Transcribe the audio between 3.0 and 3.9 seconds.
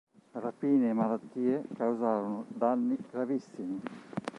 gravissimi.